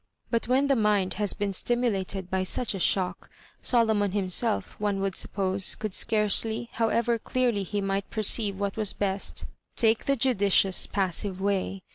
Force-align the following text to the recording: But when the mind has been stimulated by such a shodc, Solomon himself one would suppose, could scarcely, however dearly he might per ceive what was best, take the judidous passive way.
But 0.31 0.47
when 0.47 0.65
the 0.65 0.75
mind 0.75 1.13
has 1.21 1.33
been 1.33 1.53
stimulated 1.53 2.31
by 2.31 2.41
such 2.41 2.73
a 2.73 2.79
shodc, 2.79 3.29
Solomon 3.61 4.13
himself 4.13 4.75
one 4.79 4.99
would 4.99 5.15
suppose, 5.15 5.75
could 5.75 5.93
scarcely, 5.93 6.69
however 6.71 7.19
dearly 7.19 7.61
he 7.61 7.81
might 7.81 8.09
per 8.09 8.23
ceive 8.23 8.57
what 8.59 8.77
was 8.77 8.93
best, 8.93 9.45
take 9.75 10.05
the 10.05 10.15
judidous 10.15 10.87
passive 10.87 11.39
way. 11.39 11.83